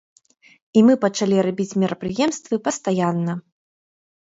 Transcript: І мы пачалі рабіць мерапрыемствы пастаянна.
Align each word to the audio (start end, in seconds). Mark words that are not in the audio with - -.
І 0.79 0.81
мы 0.87 0.93
пачалі 1.03 1.37
рабіць 1.49 1.77
мерапрыемствы 1.85 2.55
пастаянна. 2.71 3.39